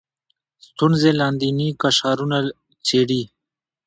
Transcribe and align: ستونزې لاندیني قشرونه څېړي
ستونزې 0.65 1.11
لاندیني 1.19 1.69
قشرونه 1.81 2.37
څېړي 2.85 3.21